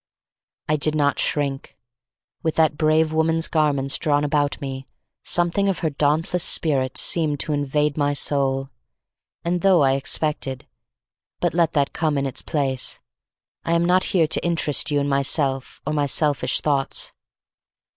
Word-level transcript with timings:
I 0.67 0.77
did 0.77 0.95
not 0.95 1.19
shrink. 1.19 1.77
With 2.41 2.55
that 2.55 2.75
brave 2.75 3.13
woman's 3.13 3.47
garments 3.47 3.99
drawn 3.99 4.23
about 4.23 4.59
me, 4.59 4.87
something 5.23 5.69
of 5.69 5.77
her 5.85 5.91
dauntless 5.91 6.43
spirit 6.43 6.97
seemed 6.97 7.39
to 7.41 7.53
invade 7.53 7.97
my 7.97 8.13
soul, 8.13 8.71
and 9.45 9.61
though 9.61 9.83
I 9.83 9.93
expected 9.93 10.65
But 11.39 11.53
let 11.53 11.73
that 11.73 11.93
come 11.93 12.17
in 12.17 12.25
its 12.25 12.41
place, 12.41 12.99
I 13.63 13.73
am 13.73 13.85
not 13.85 14.05
here 14.05 14.25
to 14.25 14.43
interest 14.43 14.89
you 14.89 14.99
in 14.99 15.07
myself 15.07 15.83
or 15.85 15.93
my 15.93 16.07
selfish 16.07 16.61
thoughts. 16.61 17.13